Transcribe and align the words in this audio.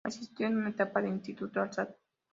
Asistió 0.03 0.47
en 0.47 0.63
su 0.63 0.67
etapa 0.69 0.99
de 0.99 1.09
instituto 1.09 1.61
al 1.61 1.69
St. 1.69 1.93